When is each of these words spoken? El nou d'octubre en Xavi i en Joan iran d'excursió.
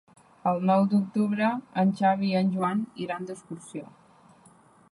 El 0.51 0.61
nou 0.69 0.85
d'octubre 0.93 1.49
en 1.83 1.91
Xavi 1.99 2.31
i 2.31 2.39
en 2.39 2.49
Joan 2.55 2.81
iran 3.05 3.29
d'excursió. 3.31 3.85